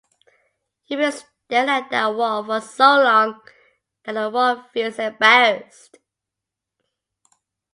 [0.87, 3.39] You've been staring at that wall for so long
[4.03, 5.97] that the wall feels embarrassed.